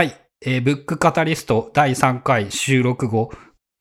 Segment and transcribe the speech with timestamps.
[0.00, 0.16] はい。
[0.40, 3.30] えーブックカタリスト第3回収録後、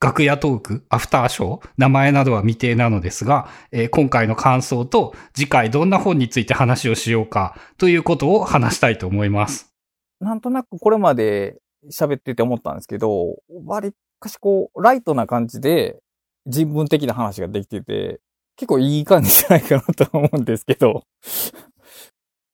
[0.02, 9.74] 楽屋トーク、アフターショー、名前などは未定なのですが、えー今回の感想と次回どんな本について話をしようかということを話したいと思います。
[10.20, 11.56] なんとなくこれまで
[11.90, 16.00] 喋ってて思ったんですけど、割かしこう、ライトな感じで
[16.46, 18.20] 人文的な話ができてて、
[18.58, 21.06] 結構いい感じじゃないかなと思うんですけど。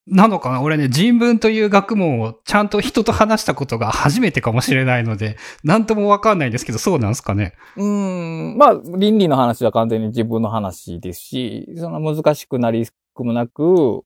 [0.07, 0.61] なのかな？
[0.61, 7.53] 俺ね、人文という学問をちゃんと人と話したことが初めてかもしれないので、 なんともわかんないんですけど、そうなんですかね？
[7.75, 14.01] うーん、まあ、倫理の話は完全に自分の話ですし、その難しくなりくもなく、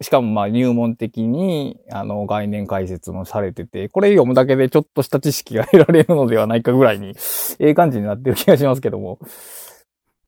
[0.00, 7.14] しかもまあ入門的に、あの、概念解説もされてて、これ読むだけでちょっとした知識が得られるのではないかぐらいに、
[7.60, 9.20] ええ感じになってる気がしますけども。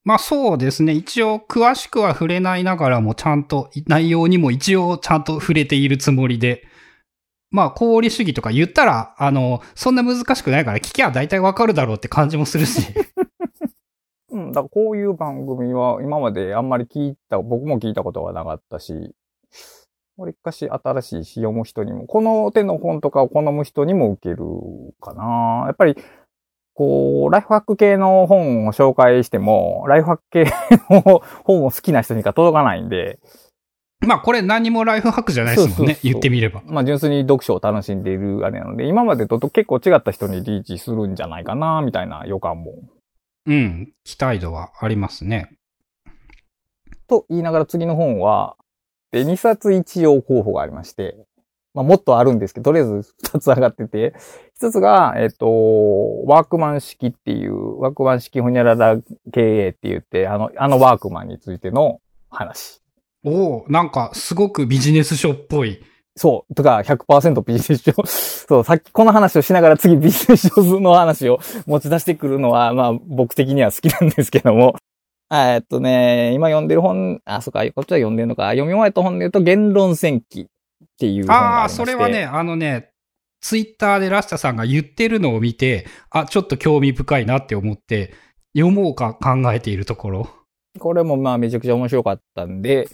[0.07, 0.93] まあそうですね。
[0.93, 6.63] 一応詳しくは触れないながらもちゃんと内容にも一応ちゃんと触れているつもりで。
[7.51, 12.95] まあ功利主義とか言ったら、あの、そんな難しくないから聞きゃ大体わかるだろうって感じもするし。
[14.31, 19.13] うん、だからこういう番組は今まであんまり聞いた、僕も聞いたことがなかったし、
[20.17, 24.45] わりかし新しいし読む人にも、この手の本とかを好む人にも受ける
[25.01, 25.65] かな。
[25.67, 25.97] やっぱり、
[26.77, 30.45] こう、ライフハック系の本を紹介しても、ライフハック系
[30.91, 33.19] の本を好きな人にしか届かないんで、
[34.07, 35.75] まあこれ何もライフハックじゃないですもんね。
[35.75, 36.63] そうそうそう言ってみれば。
[36.67, 42.75] まあ純粋に読書を楽しんでいるあれなので、今までと結構違った人にリーチするんじゃないかな、みたいな予感も
[43.47, 43.93] うん。
[44.05, 45.57] 期待度はありますね。
[47.09, 48.57] と言いながら次の本は、
[49.13, 51.17] で、2冊一応候補がありまして、
[51.77, 54.15] まあもっとあるんですけど、とりあえず2つ上がってて、
[54.61, 58.97] 1つが、えっ、と、ワークマン式っていう、ワークマン式ほにゃらら
[59.31, 62.81] 経営って言って、あの、あのワークマンについての話。
[63.25, 65.83] おおなんかすごくビジネス書っぽい。
[66.17, 66.55] そう。
[66.55, 67.93] とか、100%ビジネス書。
[68.49, 74.77] そう、さっきこの話をしながら次ビジネス書の話を持ち出してくるのは、まあ僕的には好きなんですけども。
[75.29, 78.45] あえっとね、今読んでる本、あ、そっか、こっちは読んでるのか。
[78.51, 80.49] 読み終わった本で言うと、言論戦記
[80.97, 81.77] っていう本がありああ、まして。
[81.77, 82.91] それはね、あのね、
[83.41, 88.15] ツイッターでラスタさんが言ってるのを見て、あ、ちょっと興味深いなって思って、
[88.57, 90.29] 読もうか考えているところ。
[90.79, 92.89] これもまあめちゃくちゃ面白かったんで、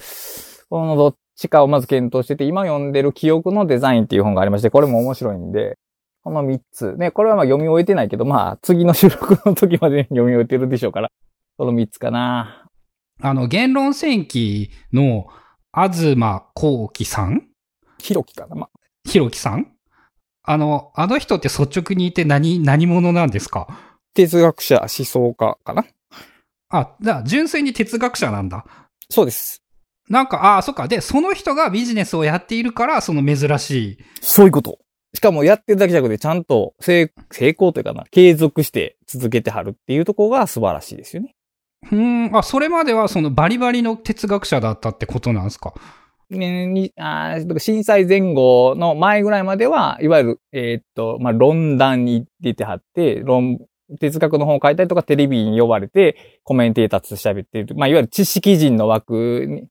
[0.69, 5.79] このどっちかをまず検討してて、今読んでる記憶のデザインっていう本がありまして、これも面白いんで、
[6.25, 6.97] この3つ。
[6.97, 11.09] ね、これはまあ読み終えてないけど、まあ次の収録の時までに読み終えてるでしょうから、
[11.57, 12.67] この3つかな。
[13.21, 15.29] あの、言論戦記の、
[15.75, 16.17] 東
[16.55, 17.49] 幸喜さん
[18.03, 18.57] ひろきかな。
[18.57, 18.71] まあ、
[19.09, 19.73] ひろきさん？
[20.43, 23.69] あの、あの人って率直に言って何、何者なんですか？
[24.15, 25.85] 哲学者、思想家かな。
[26.69, 28.65] あ、じゃあ、純粋に哲学者なんだ。
[29.09, 29.63] そうです。
[30.09, 30.89] なんか、ああ、そっか。
[30.89, 33.99] で、その人がビジネスをやっているから、その珍しい。
[34.21, 34.79] そういうこと。
[35.15, 41.35] しかもやってるだけじゃなくて、ちゃんと成成功というかな、継続して続けてはるっていうところが素晴らしいですよね。
[41.91, 45.75] うーん、あ、それまではそのバリバリの哲学者だったってことなんですか？
[45.77, 45.83] ね、
[46.39, 53.59] に、あーだから震災前後の前ぐらいまでは、いわゆる、えーっと、まあ、論壇に出てはって、論、
[54.01, 57.75] 哲学の本を書いたりとかテレビに呼ばれて、コメンテーターと喋っている。
[57.75, 59.69] まあ、いわゆる知識人の枠に。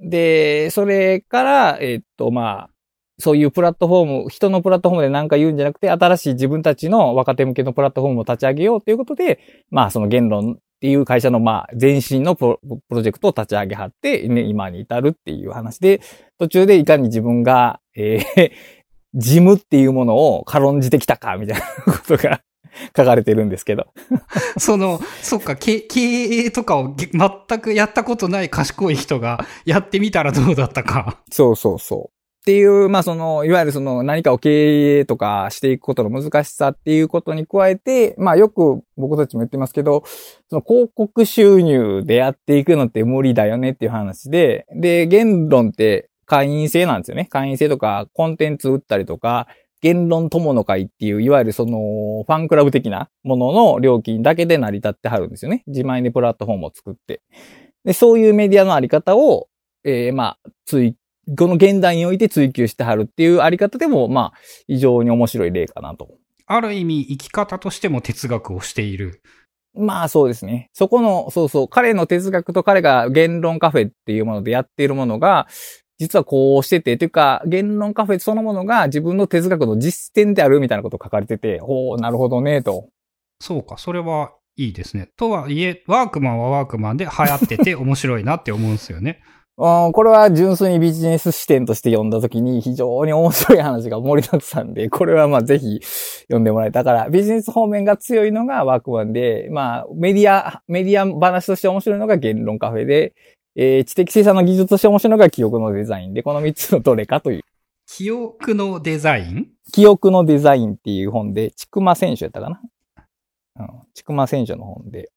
[0.00, 2.70] で、それから、えーっと、まあ、
[3.18, 9.38] そういうプラットフォーム、人のプラットフォームで何か言うんじゃなくて、新しい自分たちの若手向けのプラットフォームを立ち上げようということで、
[9.70, 12.58] まあ、その言論っていう会社の、まあ、前身のプ
[12.90, 16.02] ロジェクトを立ち上げはって、ね、今に至るっていう話で、
[16.38, 18.52] 途中でいかに自分が、えー
[19.16, 22.40] 事務っていうものを軽んじてきたか、みたいなことが
[22.96, 23.86] 書かれてるんですけど。
[24.58, 31.20] その、そっか、経経営とかをげ全くやったことない賢い人がやってみたらどうだったか。
[31.30, 32.13] そうそうそう。
[32.44, 40.04] っていう、まあその、いわゆるその何かを経営とかしていくことの難しさっていうことに加えて、まあよく僕たちも言ってますけど、
[40.50, 47.28] その広告収入でやっていくのって無理だよねっていう話で、で、言論って会員制なんですよね。
[47.30, 49.46] 会員制とかコンテンツ売ったりとか、
[49.80, 55.62] 言論友の会っていう、いわゆるその、ファンクラブ的なものの料金だけで成り立ってはるんですよね。
[55.66, 57.22] 自前でプラットフォームを作って。
[57.86, 59.48] で、そういうメディアのあり方を、
[59.82, 60.96] えーまあ、追、
[61.38, 66.08] この現代において追求してはるっていうあり方でも、まあ、非常に面白い例かなと。
[66.46, 69.22] ある意味、生き方としても哲学をしている。
[69.76, 70.70] まあそうですね。
[70.72, 75.48] そこの、そうそう、彼の哲学と彼が言論カフェっていうものでやっているものが、
[75.98, 82.88] 実はこうしてて、というか、言論カフェそのものが自分の哲学の実践であるみたいなことを書かれてて、おーなるほどね、と。
[83.40, 85.08] そうか、それはいいですね。
[85.16, 89.20] とはいえ、ワークマンはワークマンで流行ってて面白いなって思うんですよね。
[89.56, 95.78] うん、これは純粋にビジネス視点として読んだときに非常に面白い話が盛りだくさんで、これはまあぜひ
[96.22, 103.14] 読んでもらえたから、ビジネス方面が強いのがワークマンで、まあメディア、メディア話として面白いのが言論カフェで、
[103.54, 107.42] えー知的生産の技術として面白いのが記憶のデザインで、この3つのどれかという。
[107.86, 109.46] 記憶のデザイン？
[109.72, 112.60] 記憶のデザインっていう本で、ちくま選手やったかな？
[113.60, 113.68] うん。
[113.94, 115.12] ちくま選手の本で、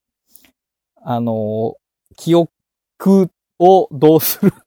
[1.02, 2.52] あのー記憶
[3.60, 4.58] をどうするか、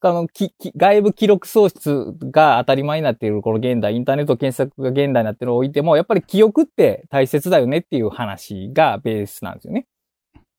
[0.02, 9.86] あの、き、き外部記録喪失が当たり前になっているこの現代、インターネット検索が現代になっているのを置いても、やっぱり記憶って大切だよねっていう話がベースなんですよね。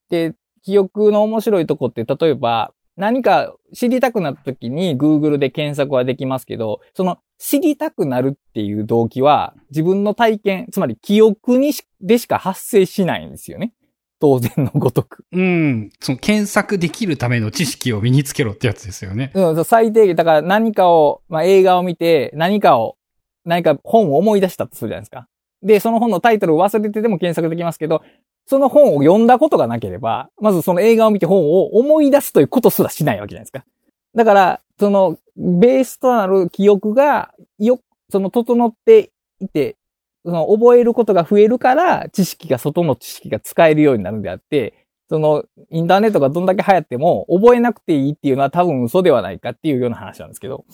[0.10, 13.74] で、記憶の面白いとこって、例えば、何か知りたくなった時に Google で検索はできますけど、その知りたくなるっていう動機は自分の体験、つまり記憶にしでしか発生しないんですよね。
[14.22, 15.26] 当然のごとく。
[15.32, 15.90] うん。
[16.00, 19.32] その検索できるための知識を身につけろってやつですよね。
[19.34, 22.98] うん、最低限、だから何かを、まあ、映画を見て、何かを、
[23.44, 25.28] 何か本を思い出したとするじゃないですか。
[25.64, 28.04] で、その本のタイトルを忘れてても検索できますけど、
[28.46, 33.66] その本を読んだことがなければ、まずその映画を見て本を思い出すということすらしないわけじゃないですか。
[34.14, 37.80] だから、その、ベースとなる記憶が、よ、
[38.12, 39.10] その、整って
[39.40, 39.78] いて、
[40.26, 44.74] その、覚えることが増えるから、知識が、外の知識が使えるようになるんであって、
[45.10, 50.66] その、インターネットがどんだけ流行っても、覚えなくていいっていうのは多分嘘ではないかっていうような話なんですけど。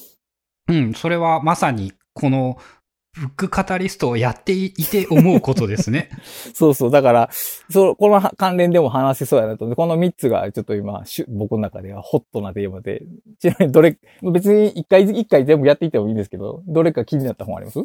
[0.68, 0.94] うん。
[0.94, 2.58] それはまさに、この、
[3.20, 6.10] ブックカタリストをやっていて思うことですね。
[6.54, 6.92] そうそう。
[6.92, 13.02] だから、そう、この関連でも話せそうやなとこの3つがちょっと今、僕の中ではホットなテーマで、
[13.40, 17.80] ちなみにどれ、別に一回一回全部やっていってもいいんですけど、どれか気になった本あります？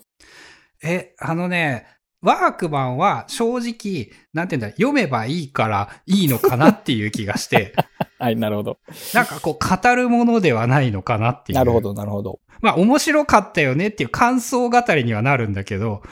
[0.82, 1.86] え、あのね、
[2.22, 7.74] ワークマンは正直、なんて言うんだ、読めばいいからいいのかなっていう気がして、
[8.18, 8.78] はい、なるほど。
[9.12, 11.58] なんかこう語るものではないのかなっていう。
[11.58, 11.80] なるほ。
[11.80, 12.38] ど、なるほど。
[12.60, 16.02] まあ面白かったよねっていう感想語りにはなるんだけど、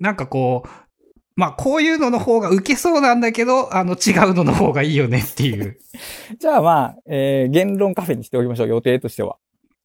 [0.00, 0.68] なんかこう、
[1.36, 5.78] まあこういうのの方が受けそうなんだけど、あの違うのの方がいいよねっていう。
[6.40, 9.36] じゃあまあ、えー、言論カフェにしておきましょう、予定としては。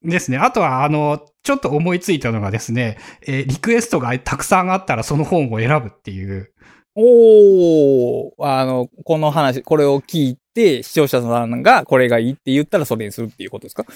[0.04, 0.38] ですね。
[0.38, 6.52] あとは、あの、ちょっと思いついたのがですね、えーリクエストがたくさんあったらその本を選ぶっていう。
[6.96, 13.82] おー、あの、この話、これを聞いて、視聴者さんがこれがいいって言ったらそれにするっていうことですか？
[13.82, 13.86] っ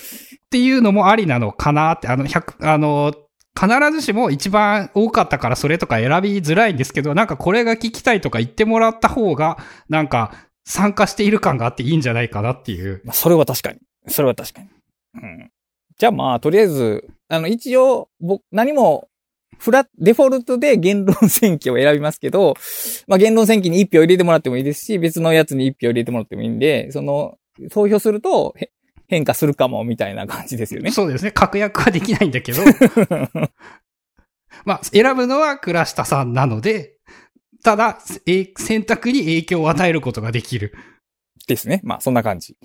[0.51, 3.15] ていうのもありなのかなって、あの、100、あの、
[3.59, 9.59] 必ずしも一番多かったからそれとか選びづらいんですけど、なんかこれが聞きたいとか言ってもらった方が、
[9.89, 10.33] なんか
[10.65, 13.01] 参加している感があっていいんじゃないかなっていう。
[13.05, 13.79] まあ、それは確かに。
[14.09, 14.69] それは確かに。
[15.23, 15.51] うん。
[15.99, 19.09] じゃあまあ、とりあえず、あの、一応、僕、何も、
[19.59, 22.55] フラデフォルトで言論選挙を選びますけど、
[23.09, 27.37] まあ、言論選挙に一票入れてもらってもいいですし、別のやつに一票入れてもらってもいいんで、その、
[27.73, 28.71] 投票すると、へ
[29.09, 30.93] 変化するかも、みたいな感じですよね。
[30.93, 31.33] そうですね。
[31.33, 32.63] 確約はできないんだけど。
[34.65, 36.95] まあ、選ぶのは倉下さんなので、
[37.65, 40.75] ただ、え選択に影響を与えることができる。
[41.49, 41.81] ですね。
[41.83, 42.57] まあ、そんな感じ。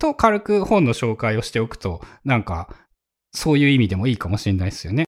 [0.00, 2.68] と、軽く本の紹介をしておくと、なんか、
[3.32, 5.04] そういう意味でもいいかもしれないですよね。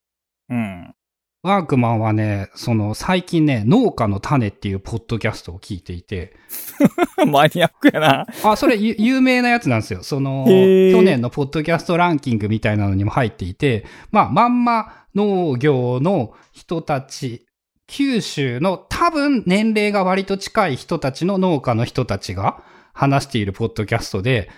[0.48, 0.94] うん。
[1.42, 6.36] ワークマンはね、その、最近ね、農家の種っていうポッドキャストを聞いていて、
[7.26, 8.26] マニアックやな。
[8.44, 10.04] あ、それゆ有名なやつなんですよ。
[10.04, 17.44] その、去年のポッドキャストランキングみたいなのにも入っていて、まあ、まんま農業の人たち、
[17.88, 24.48] 九州の多分年齢が割と近い人たちの農家の人たちが話しているポッドキャストで、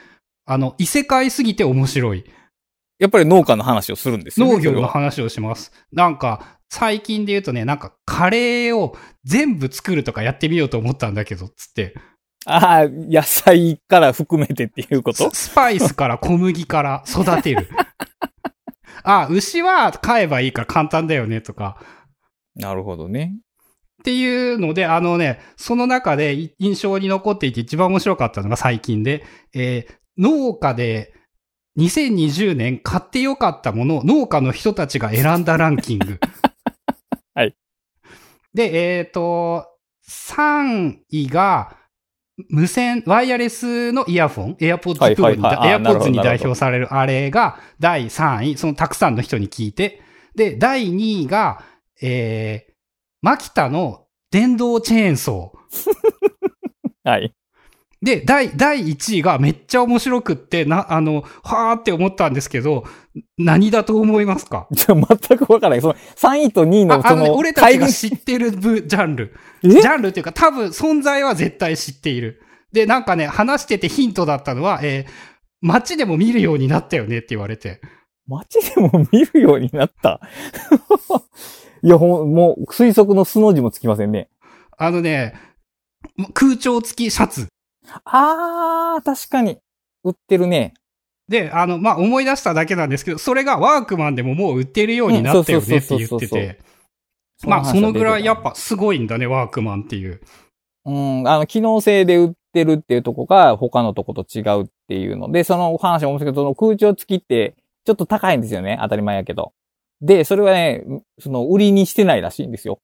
[0.46, 2.24] あの、異世界すぎて面白い。
[2.98, 4.52] やっぱり農家の話をするんですよね。
[4.52, 5.72] 農業の話をします。
[5.92, 11.94] なんか、最近で言うとね、なんかカレーを全部作るとかやってみようと思ったんだけど、つって。
[12.46, 15.30] ああ、野菜から含めてっていうこと？
[15.34, 17.68] ススパイスから小麦から育てる。
[19.02, 21.78] あ、牛は飼えばいいから簡単だよね、とか。
[22.54, 23.34] なるほどね。
[24.00, 29.24] っていうので、あのね、その中でい印象に残っていて一番面白かったのが最近で、
[29.54, 31.14] えー農家で
[31.78, 36.18] 2020年買ってよかったもの、農家の人たちが選んだランキング。
[37.34, 37.56] はい。
[38.54, 39.66] で、えっ、と、
[40.08, 41.76] 3位が、
[42.48, 50.02] 無線、ワイヤレスのイヤフォン、AirPods はい Pro に、はい AirPods に代表されるあれが第3位、そのたくさんの人に聞いて、
[50.34, 51.64] で、第2位が、
[52.02, 52.72] えー、
[53.22, 57.08] マキタの電動チェーンソー。
[57.08, 57.32] はい。
[58.04, 62.84] で、第、第1位がめっちゃ面白くって、な、あの、はーって思ったんですけど、
[63.38, 64.68] 何だと思いますか？
[64.72, 65.80] じゃあ全くわからない。
[65.80, 69.34] その3位と2位のああのね、俺たちが知ってる部、ジャンル。
[69.64, 69.68] え？
[69.70, 72.42] ジャンルっていうか、多分存在は絶対知っている。
[72.72, 75.34] で、なんかね、話しててヒントだったのは、えー
[75.66, 77.80] 街でも見るようになったよねって言われて。
[78.28, 80.20] 街でも見るようになった？
[81.82, 84.28] いや、ほん、もう、推測の素の字もつきませんね。
[84.76, 85.34] あのね、
[86.34, 87.46] 空調付きシャツ。
[88.04, 89.58] あー、確かに。
[90.02, 90.74] 売ってるね。
[91.28, 96.58] で、あの、まあ、思い出しただけなんですけど、それがワークマンでももう売ってるようになったよねって言ってて。
[97.46, 100.20] まあ、そのぐらいやっぱすごいんだね、ワークマンっていう。
[100.84, 108.78] うん、あの、機能性で売ってるっていうとこが他のとこと違うっていうので、その話も面白いけど、その空調付きってちょっと高いんですよね。
[108.82, 109.52] 当たり前やけど。
[110.00, 110.84] で、それはね、
[111.18, 112.80] その売りにしてないらしいんですよ。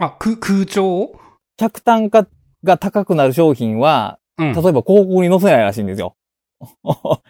[0.00, 1.12] あ、空、空調
[1.56, 2.26] 客単価
[2.64, 4.52] が高くなる商品は、うん。
[4.52, 6.16] 例えば広告に載せないらしいんですよ。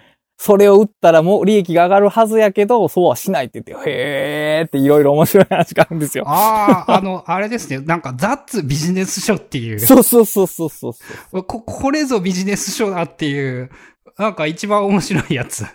[0.43, 6.25] それを売ったらもう利益が上がるはずやけど、そうはしないって言って、へーっていろいろ面白い話があるんですよ。
[6.27, 7.85] ああ、あの、あれですね。
[7.85, 9.81] なんか、ザッツビジネス書っていう。
[9.81, 10.95] そうそうそうそうそ
[11.33, 11.45] う。
[11.45, 13.71] こ、これぞビジネス書だっていう、
[14.17, 15.67] なんか一番面白いやつ。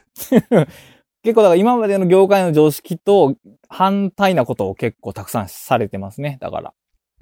[1.21, 3.35] 結構だから今までの業界の常識と
[3.67, 6.39] 反対なことを結構たくさんされてますね。
[6.41, 6.73] だから。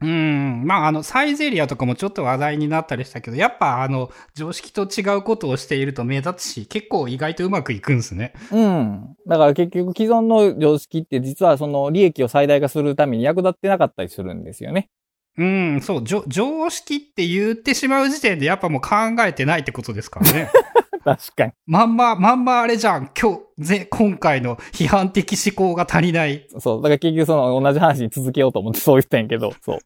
[0.04, 0.64] うん。
[0.66, 8.34] まあ、あの、サイゼリアとかもちょっと話題になったりしたけど、やっぱあの、常識と違うことをしていると目立つし、結構意外とうまくいくんすね。
[8.52, 9.16] うん。
[9.26, 14.90] だから結局既存の常識って実はその利益を最大化するために役立ってなかったりするんですよね。
[15.38, 18.90] うん、そう、じょ常識って言ってしまう時点でやっぱもう考
[19.26, 20.50] えてないってことですからね。
[21.04, 21.52] 確かに。
[21.66, 23.10] まんま、まんまあれじゃん。
[23.20, 26.48] 今日、ぜ、今回の批判的思考が足りない。
[26.60, 26.82] そう。
[26.82, 29.80] だから結局その同じ話に続けようと思ってそう言ったんやけど、そう。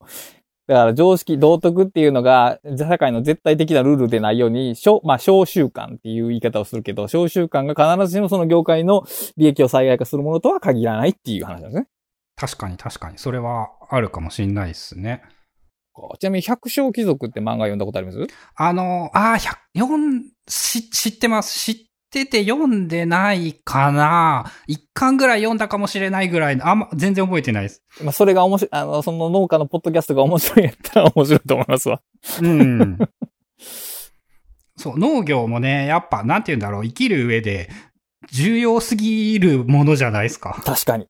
[0.67, 9.03] だから常識、道徳っていうのが、社会の絶対的なルールでないように、小、まあ、小習慣っていう言い方をするけど、小習慣が必ずしもその業界の
[9.37, 11.87] 利益を最大化するものとは限らないっていう話なんですね。
[12.35, 13.17] 確かに確かに。
[13.17, 15.23] それはあるかもしんないですね。
[16.19, 18.19] ちなみに百姓貴族って漫画読んだことあります？
[18.55, 21.59] あの、ああ、百読ん、し、知ってます。
[21.59, 21.75] 知っ
[22.09, 27.83] てて読んでないかな一巻ぐらい読んだかもしれないぐらいの、あんま、全然覚えてないです。
[28.01, 32.01] まあ、それが面白い、あの、その農家のポッドキャストが面白いやったら面白いと思いますわ。
[32.41, 32.97] うん。
[34.77, 37.69] そう、農業もね、やっぱ、なんて言うんだろう、生きる上で、
[38.31, 40.61] 重要すぎるものじゃないですか。
[40.63, 41.07] 確かに。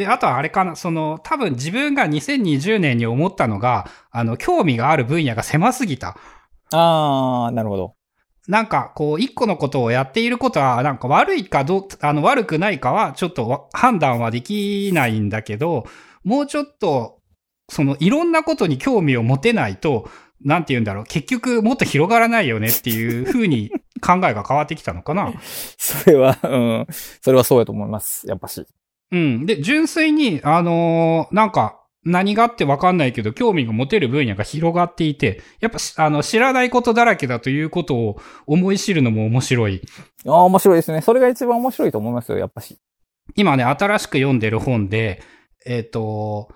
[0.00, 6.16] で、あとはあれかな、その、多分自分が2020年に思ったのが、あの、興味がある分野が狭すぎた。
[6.72, 7.94] あー、なるほど。
[8.48, 15.84] なんか、こう、一個のことをやっていることは、なんか悪いかどう、あの、悪くないかは、ちょっとわ判断はできないんだけど、
[16.24, 17.18] もうちょっと、
[17.68, 20.08] その、いろんなことに興味を持てないと、
[20.42, 25.34] なんて言うんだろう、結局もっと広がらないよねっていう 風に考えが変わってきたのかな。
[25.76, 26.86] それは、うん。
[27.20, 28.26] それはそうやと思います。
[28.26, 28.64] やっぱし。
[29.12, 29.46] うん。
[29.46, 39.82] で、純粋に、あのーなんか、何があってわかんないけど、興味が持てる分野が広がっていて、やっぱし、あの、知らないことだらけだということを思い知るのも面白い。
[40.26, 41.02] ああ、面白いですね。
[41.02, 42.78] それが一番面白いと思いますよ、やっぱし。
[43.36, 45.22] 今ね、新しく読んでる本で、
[45.66, 46.48] えっ、と、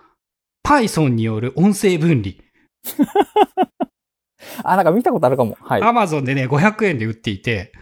[0.66, 2.36] Python による音声分離。
[4.64, 5.58] あ、なんか見たことあるかも。
[5.60, 5.82] はい。
[5.82, 7.72] Amazon でね、500円で売っていて、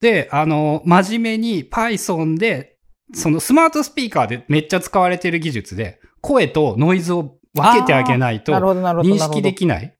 [0.00, 2.78] で、あの、真面目に Python で、
[3.14, 8.52] そのスマートスピーカーでめっちゃ使われてる技術で、声とノイズを分けてあげないと。
[8.52, 9.94] 認識できない。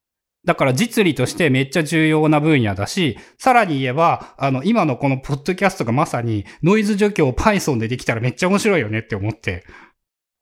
[0.45, 9.65] だから実利としてめっちゃ重要な分野だし、さらに言えば、あの、今のこのポッドキャストがまさにノイズ除去を Python でできたらめっちゃ面白いよねって思って。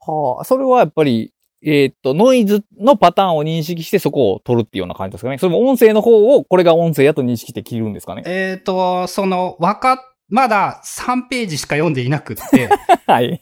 [0.00, 1.32] はあ、それはやっぱり、
[1.64, 5.38] えーっと、ノイズのパターンを認識してそこを取るっていうような感じですかね。
[5.38, 8.22] それも音声の方をこれが音声やと認識して切るんですかね。
[8.26, 12.68] えっ、と、その、わか、まだ3ページしか読んでいなくって、
[13.06, 13.40] はい。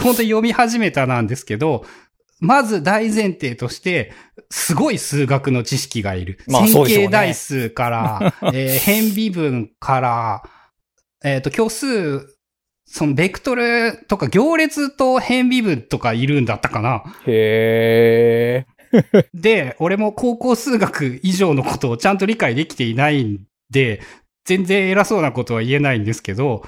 [0.00, 1.84] 本当に読み始めたなんですけど、
[2.38, 4.12] まず大前提として、
[4.50, 6.38] すごい数学の知識がいる。
[6.46, 10.42] まあ線形代数から、 えー変微分から、
[11.22, 12.26] えっ、と、虚数、
[12.86, 17.04] そのベクトルとか行列と変微分とかいるんだったかな。
[17.26, 18.80] へえ。
[19.34, 24.00] で、俺も高校数学以上のことをちゃんと理解できていないんで、
[24.44, 26.64] 全然偉そうなことは言えないんですけど、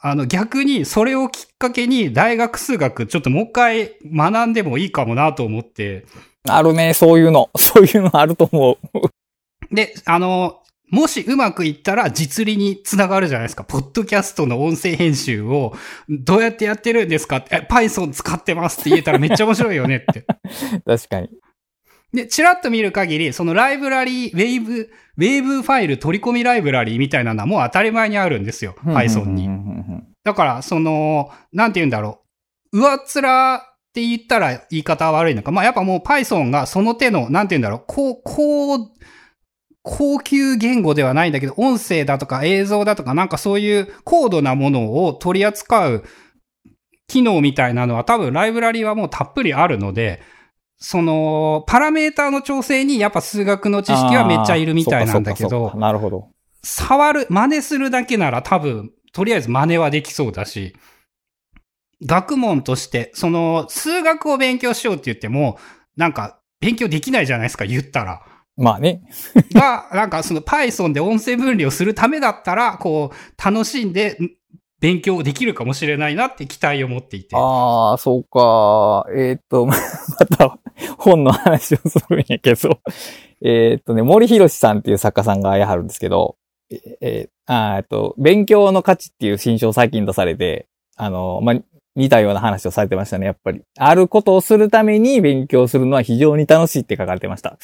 [0.00, 6.06] あの逆にそれをきっかけに大学数学ちょっともう一回学んでもいいかもなと思って、
[6.48, 7.50] あるね、そういうの。
[7.56, 9.74] そういうのあると思う。
[9.74, 13.64] で、あの、もしうまくいったら実利につながるじゃないですか。
[13.64, 15.74] ポッドキャストの音声編集を
[16.08, 20.26] どうやってやってるんですかって、え Python 使ってますって言えたらめっちゃ面白いよねって。
[20.84, 21.30] 確かに。
[22.14, 24.72] で、チラッと見る限り、そのライブラリー、ウェーブ、
[25.16, 28.76] ウェーブファイル取り込みライブラリーみたいなのはもう当たり前にあるんですよ。
[28.84, 29.48] Python に。
[30.22, 32.20] だから、その、なんて言うんだろ
[32.72, 32.78] う。
[32.80, 33.60] 上っ面っ
[33.92, 35.50] て言ったら言い方は悪いのか。
[35.50, 37.84] まあ、やっぱもう Python がその手の、なんて言うんだろう。
[37.86, 38.78] こう、こう、
[39.82, 46.04] 高級言語ではないんだけど、音声だとか映像だとかなんかそういう高度なものを取り扱う
[47.06, 50.22] 機能みたいなのは多分ライブラリはもうたっぷりあるので、
[50.86, 56.28] その、パラメーターの調整にやっぱ数学の知識はめっちゃいるみたいなんだけど、なるほど。
[56.62, 60.76] 触る、真似するだけなら多分、とりあえず真似はできそうだし、
[62.04, 65.58] 学問として、その、数学を勉強しようって言っても、
[65.96, 68.20] なんか、勉強できないじゃないですか、言ったら。
[68.58, 69.04] まあね。
[69.54, 74.18] が、なんかその Python で音声分離をするためだったら、こう、楽しんで
[74.84, 77.34] 勉強できるかもしれないなって期待を持っていて。
[77.36, 79.06] ああ、そうか。
[79.16, 79.74] えー、っと、 ま
[80.26, 80.58] た
[80.98, 82.80] 本の話をするんやけど、
[83.42, 86.36] え、っとね、森博さんっていう作家さんがやはるんですけど、
[87.00, 91.56] えー、あっと、勉強の価値っていう新書を最近出されて、あの、まあ、
[91.96, 93.62] 似たような話をされてましたね、やっぱり。
[93.78, 97.56] あることをするために勉強するのは非常に楽しいって書かれてました。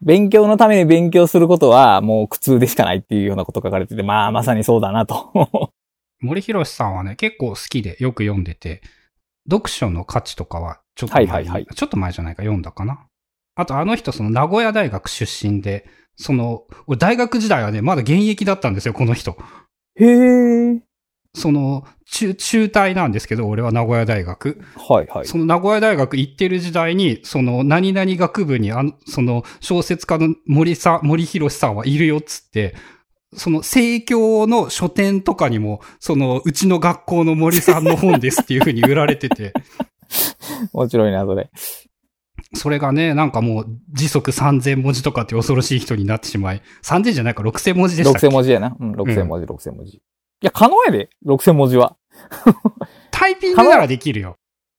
[0.00, 5.30] 勉強のために勉強することはもう苦痛でしかないっていうようなこと書かれてて、まあまさにそうだなと。
[6.22, 8.80] 森博さんはね、結構好きでよく読んでて、
[9.50, 13.06] 読書の価値とかはちょっと前、はいはいはい、ちょっと前じゃないか読んだかな。
[13.54, 15.86] あとあの人その名古屋大学出身で、
[16.16, 16.64] その、
[16.98, 19.36] 大学時代はね、まだ現役だったんですよ、この人。
[19.96, 20.82] へえ。
[21.34, 24.60] その、中、中退なんですけど、俺は名古屋大学。
[24.76, 25.26] はいはい。
[25.26, 32.74] その名古屋大学行ってる時代に、その、何々学部に、あの、その、小説家の森さん、森博さんはいるよっつって、
[33.34, 39.52] その、生協の書店とかにも、その、うちの学校の森さんの本ですっていう風に売られてて。
[40.72, 41.50] 面白いな、それ。
[42.54, 48.76] それがね、なんかもう時速3000文字とかって恐ろしい人になってしまい、3000じゃないか6000文字でしたっけ ?6000 文字やな。
[48.78, 49.96] うん、6000文字、うん、6000文字。
[49.96, 50.00] い
[50.42, 51.96] や、可能やで、6000文字は。
[53.10, 54.36] タイピングならできるよ。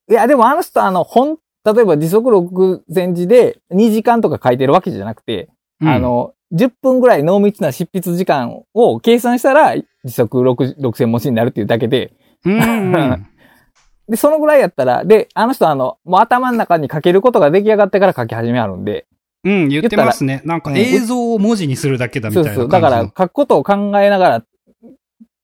[0.10, 5.50] いや、でもあの人、あの、本、例えば時速6000字で2時間とか書いてるわけじゃなくて、
[5.82, 12.14] うん、あの、10分ぐらい濃密な執筆時間を計算したら、時速6000文字になるっていうだけで、
[12.46, 13.28] うん、
[14.08, 19.08] で、そのぐらいやったら、で、あの人あの、もう頭の中に書けることが出来上がってから書き始めあるんで。
[19.46, 20.42] うん、言ってますね。
[20.46, 22.70] なんか映像を文字にするだけだみたいなそうそう。
[22.70, 24.44] だから書くことを考えながら、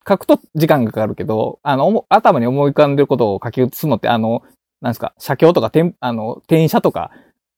[0.08, 4.44] 書くと時間がかかるけど、あの、頭に思い浮かんでることを書き写すのって、あの、
[4.82, 7.12] なんですか、写経とか、てん、あの、転写とか、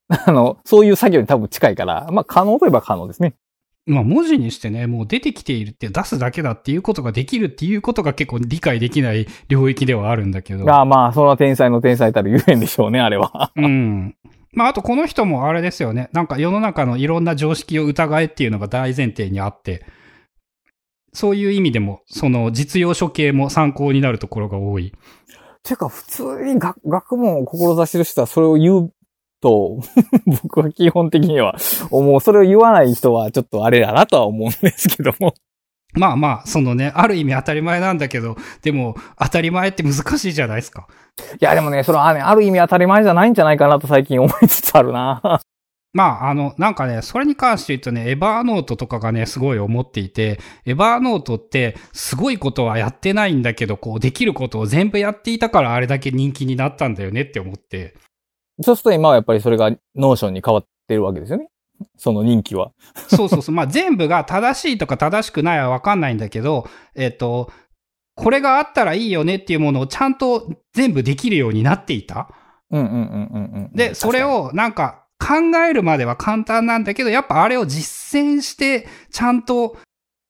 [0.25, 3.35] あの、そういう作業に多分近いから、まあ、可能といえば可能ですね。
[3.85, 10.71] まあ文字にしてね、もう出てきているって出すだけだっていうことができるっていうことが結構理解できない領域ではあるんだけど。
[10.71, 13.51] ああまあ、その天才の天才たるゆえんでしょうね、あれは。
[13.55, 14.15] うん。
[14.53, 16.09] まああとこの人もあれですよね。
[16.13, 19.85] なんか世の中のいろんな常識を疑えっていうのが大前提にあって、
[21.13, 24.93] そういう意味でも、その実用書系も参考になるところが多い。
[25.63, 28.93] てか、普通に学学問を志してる人はそれを言う
[29.41, 29.79] と、
[30.43, 31.55] 僕は基本的には
[31.89, 32.21] 思う。
[32.21, 35.33] それを言わない人はちょっとあれだなとは思うんですけども。
[35.93, 40.87] まあまあ、そのね、ある意味当たり前なんだけど、でも、当たり前って難しいじゃないですか。
[41.41, 45.41] いや、でもね、それはね、ある意味当たり前じゃないんじゃないかなと最近思いつつあるな。
[45.93, 57.95] まあ、あの、なんかね、それに関して言うとね、エバーノートとかがね、すごい思っていて、エバーノートって、すごいことはやってないんだけど、こう、できることを全部やっていたから、あれだけ人気になったんだよねって思って。
[58.61, 61.49] そうすると今はやっぱりそれがノーションに変わってるわけですよね。
[61.97, 62.71] その人気は。
[63.07, 63.55] そうそうそう。
[63.55, 67.51] まあ全部が正しいとか正しくないはわかんないんだけど、えっ、と、
[68.15, 72.29] これがあったらいいよねっていうものをちゃんと全部できるようになっていた。
[72.69, 73.71] うんうんうんうんうん。
[73.73, 79.77] で、それをなんか考えるまでは簡単なんだけど、やっぱあれを実践して、ちゃんと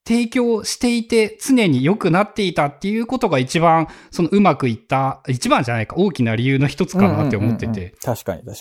[0.06, 7.84] 提供していて常に良くなっていたっていうことが一番そのうまくいった一番じゃないか大きな理由の一つかなって思ってて、うんうん。
[7.84, 8.58] うん確かに確かに。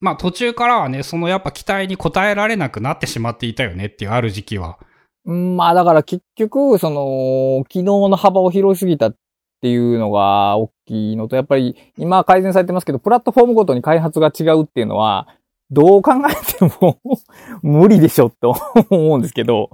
[0.00, 4.78] まあ途中からはねそのやっぱ期待に応えられなくなってしまっていたよねっていうある時期は。
[5.24, 9.16] まあだから結局その機能の幅を広すぎたっ
[9.62, 15.26] ていうのが大きいのとやっぱり今改善されてますけどプラットフォームごとに開発が違うっていうのは
[15.70, 17.00] どう考えても
[17.62, 18.46] 無理でしょって
[18.90, 19.70] 思うんですけど、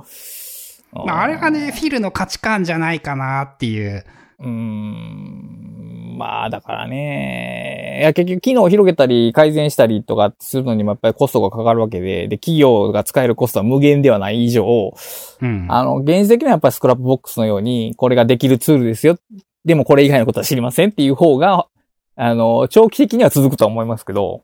[0.93, 4.05] まあ、あれがね、フィルの価値観じゃないかなっていう。
[4.41, 6.17] うーん。
[6.19, 7.99] まあ、だからね。
[8.01, 14.95] いや、結局機能を広げたり改善したりとかするのにもやっぱりコストがかかるわけで、で、企業が使えるコストは無限ではない以上、
[15.41, 19.17] うん、あの、現実的にはやっぱりスクラップボックスのように、これができるツールですよ。
[19.65, 21.67] でもこれ以外のことは知りませんっていう方が、
[22.17, 24.43] あの、長期的には続くとは思いますけど、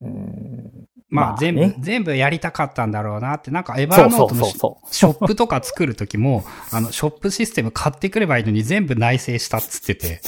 [0.00, 0.79] うん
[1.10, 4.44] まあ全部、全部やりたかったんだろうなって、なんかエバーノートの
[4.90, 10.20] ショップとか作るときも、 あの、ショップシステム買ってくればいいのに全部内製したっつってて、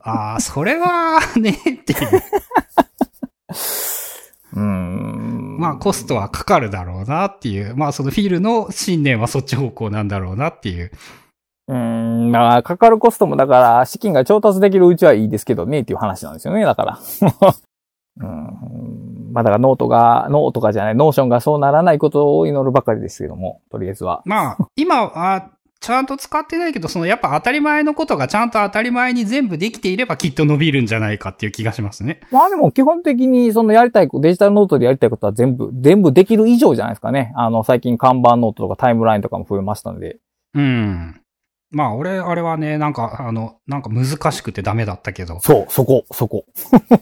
[0.00, 2.22] ああ、それはね、っていう。
[4.54, 5.56] うん。
[5.58, 10.90] ままあコストはかかるだろうなっていう、まあそのフィルの信念はそっち方向なんだろうなっていう。
[11.68, 16.98] うん、まあ、かかるコストもだから、資金が調達できるうちはいいですけどね、っていう話なんですよね、だから。
[18.20, 24.22] うん、まあだからノートが、ノートがじゃない、ノーションがそうならないことを祈るばかりですけども、とりあえずは。
[24.24, 25.50] まあ、今は、
[25.80, 32.20] ちゃんと使ってないけど、そのやっぱ当たり前のことがちゃんと当たり前に全部できていればきっと伸びるんじゃないかっていう気がしますね。
[32.32, 37.32] まあでも基本的にそのやりたい、デジタルノートでやりたいことは全部、全部できる以上じゃないですかね。
[37.36, 40.18] あの、最近看板ノートとかタイムラインとかも増えましたので。
[40.54, 41.20] うん。
[41.70, 45.38] まあ俺、あれはね、なんか、あの、なんか難しくてダメだったけど。
[45.40, 46.46] そう、そこ、そこ。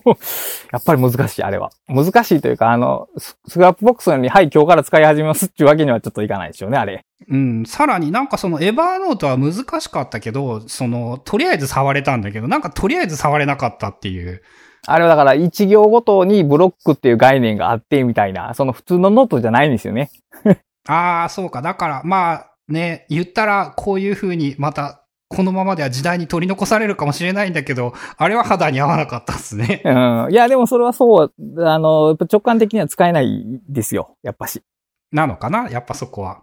[0.72, 1.70] やっぱり難しい、あれは。
[1.88, 7.05] 難しいというか、あの、ス Scrapbox のように、はい、今日から使い始めますっていうわけにはちょっといかないですよね、あれ。
[7.29, 7.64] うん。
[7.64, 14.42] さらになんかその Evernote は難しかったけど、その、とりあえず触れたんだけど、なんかとりあえず触れなかったっていう。
[14.88, 20.11] あれはだから、一行ごとにブロックっていう概念があって、みたいな、その普通のノートじゃないんですよね。
[20.88, 21.62] ああ、そうか。
[21.62, 29.83] だから、まあね、言ったらこういう風にまた、このままでは時代に取り残されるかもしれないんだけど、あれは肌に合わなかったっすね。
[29.85, 29.90] う
[30.29, 30.33] ん。
[30.33, 31.33] いや、でもそれはそう、
[31.64, 34.62] あの、直感的には使えないですよ、やっぱし。
[35.11, 35.68] なのかな？
[35.68, 36.42] やっぱそこは。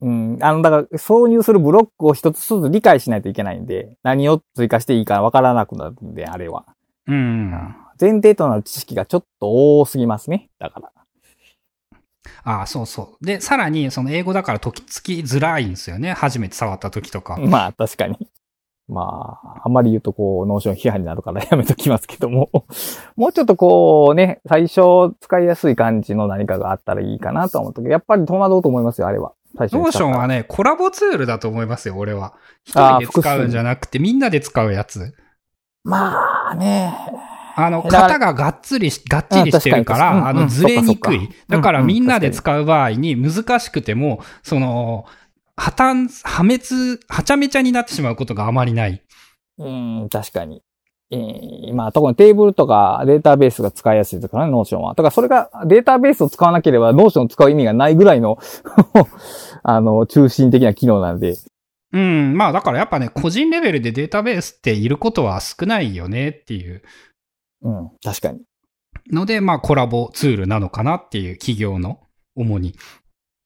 [0.00, 0.38] うん。
[0.40, 6.66] あの、だから、挿入するブロックを一つずつ理解しないといけないんで、何を追加していいかわからなくなるんで、あれは。
[7.06, 7.50] うん。
[8.00, 10.48] 前提となる知識がちょっと多すぎますね。
[10.58, 10.92] だから。
[12.44, 13.24] ああ、そうそう。
[13.24, 16.12] で、さらに、その英語だからとっつきづらいんですよね。
[16.12, 17.36] 初めて触った時とか。
[17.40, 18.16] まあ、確かに。
[18.88, 22.50] まあ、あんまり言うとこう、 Notion 批判になるからやめときますけども。
[23.16, 29.32] もうちょっとこうね、最初使いやすい感じの何かがあったらいいかなと思ったけど、やっぱり戸惑うと思いますよ、あれは。
[29.56, 32.34] 最初に Notion はね、コラボツールだと思いますよ、俺は。
[32.64, 35.14] 一人で使うんじゃなくて、みんなで使うやつ。
[35.84, 36.92] まあね。
[37.56, 41.28] あの、型ががっつりし、がっちりしてるから、あの、あ確かにうん崩れにくい。
[41.48, 45.06] だからみんなで使う場合に難しくても、その、
[45.56, 49.02] 破綻、破滅、はちゃめちゃになってしまうことがあまりない。
[49.58, 50.62] うん、確かに。
[51.12, 54.94] えー、まあ、特にテーブルとかデータベースが使いやすいですからね、 Notion は。
[54.94, 58.38] だからそれがデータベースを使わなければ Notion を使う意味がないぐらいの、
[59.64, 61.34] あの、中心的な機能なんで。
[61.92, 66.82] うん、まあだからやっぱね、個人レベルでデータベースっていることは少ないよねっていう
[67.62, 68.40] うん、確かに。
[69.12, 72.00] ので、まあコラボツールなのかなっていう企業の
[72.34, 72.74] 主に。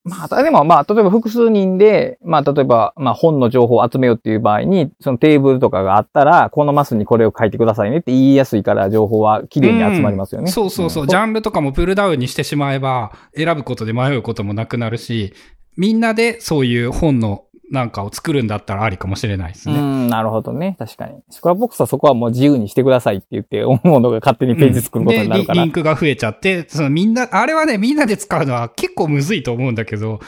[0.07, 10.51] まあ、でもまあ、例えば複数人で、まあ、例えば、まあ、本の情報を集めようっていう場合に、そのテーブルとかがあったら、このマスにこれを書いてくださいねって言いやすいから、情報は綺麗に集まりますよね。
[10.51, 11.05] そうそうそう。
[11.07, 15.33] んジャンルとかもプルダウンにしてしまえば、選ぶことで迷うこともなくなるし、
[15.79, 19.75] みんなでそういう本のなんかを作るんだったらありかもしれないですね。
[19.75, 20.77] うん、なるほどね。
[20.79, 21.23] 確かに。
[21.31, 25.55] Scrapbox はそこはもう自由にしてくださいって言って、各々が勝手にページ作ることになるから。
[25.55, 30.21] でリリンクが増えちゃって、そのみんな、あれはね、みんなで使うのは結構むずいと思うんだけど、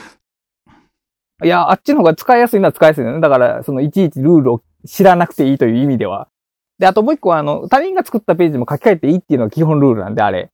[1.44, 3.20] いや、あっちの方が使いやすいのは使いやすいのね。
[3.20, 6.28] だから、そのいちいちルールを知らなくていいという意味では。
[6.78, 10.50] で、あともう一個は、あの、他人が作ったページも書き換えていいっていうのが基本ルールなんで、あれ。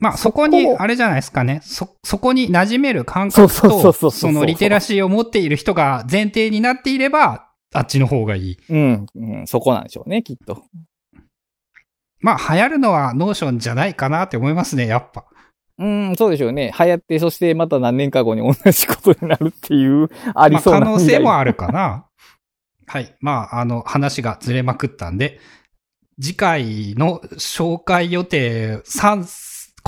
[0.00, 1.60] まあそこに、あれじゃないですかね。
[1.62, 8.58] そ、そこに馴染める感覚と、そのリテラシーを持っている人が前提になっていれば、あっちの方がいい。
[8.68, 10.62] うん、うん、そこなんでしょうね、きっと。
[12.20, 15.24] まあ流行るのは Notion じゃないかなって思いますね、やっぱ。
[15.78, 16.72] うん、そうでしょうね。
[16.78, 22.06] 流行って、そしてまた何年か後に同じことになるっていう、ありまあそうな可能性もああるかな。
[22.86, 23.14] はい。
[23.20, 25.40] まあ、あの、話がずれまくったんで、
[26.20, 29.24] 次回の紹介予定3、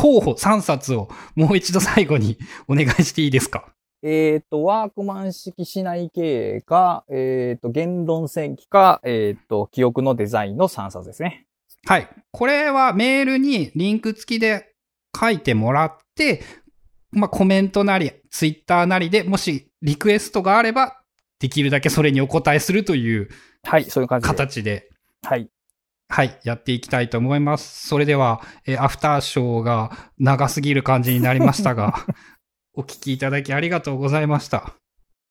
[0.01, 3.69] 候補3冊をもう一度最後にお願いしていいですか？
[4.03, 11.45] えっ、と、ワークマン式市内経営か、えっ、と、言論戦記か、えっ、と、記憶のデザインの3冊ですね。
[11.85, 12.09] はい。
[12.33, 14.73] これはメールにリンク付きで
[15.19, 16.43] 書いてもらって、
[17.13, 21.03] まあ、コメントなり、ツイッターなりでもしリクエストがあれば、
[21.39, 23.29] できるだけそれにお答えするという
[23.65, 24.29] はい、そういう感じで。
[24.29, 24.89] 形で
[25.23, 25.51] はい。
[26.12, 27.87] はい、やっていきたいと思います。
[27.87, 31.94] それでは、えーアフターショーが長すぎる感じになりましたが、
[32.75, 34.80] お聞きいただきありがとうございました。